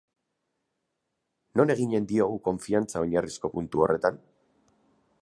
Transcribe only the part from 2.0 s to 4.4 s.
diogu konfiantza oinarrizko puntu horretan?